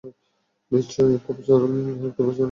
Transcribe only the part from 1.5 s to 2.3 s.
হলকে চেনেন